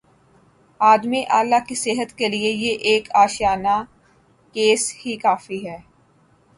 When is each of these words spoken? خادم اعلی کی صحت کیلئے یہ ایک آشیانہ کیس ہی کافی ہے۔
خادم 0.79 1.13
اعلی 1.29 1.59
کی 1.67 1.75
صحت 1.75 2.09
کیلئے 2.17 2.49
یہ 2.63 2.73
ایک 2.89 3.05
آشیانہ 3.23 3.75
کیس 4.55 4.83
ہی 4.99 5.15
کافی 5.17 5.59
ہے۔ 5.67 5.77